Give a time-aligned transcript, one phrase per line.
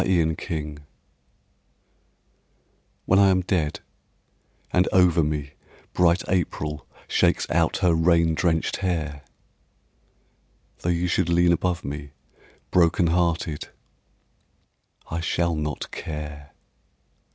[0.01, 0.75] I SHALL NOT CARE
[3.05, 3.81] WHEN I am dead
[4.73, 5.51] and over me
[5.93, 9.21] bright April Shakes out her rain drenched hair,
[10.79, 12.13] Tho' you should lean above me
[12.71, 13.67] broken hearted,
[15.11, 16.49] I shall not care.